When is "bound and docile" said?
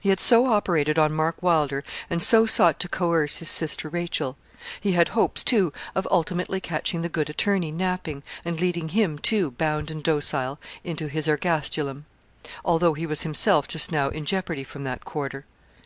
9.50-10.58